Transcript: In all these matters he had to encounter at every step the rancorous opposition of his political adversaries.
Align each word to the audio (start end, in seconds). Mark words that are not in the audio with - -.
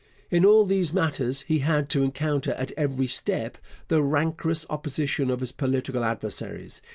In 0.31 0.43
all 0.43 0.65
these 0.65 0.93
matters 0.95 1.41
he 1.41 1.59
had 1.59 1.87
to 1.89 2.01
encounter 2.01 2.53
at 2.53 2.71
every 2.75 3.05
step 3.05 3.59
the 3.87 4.01
rancorous 4.01 4.65
opposition 4.67 5.29
of 5.29 5.41
his 5.41 5.51
political 5.51 6.03
adversaries. 6.03 6.81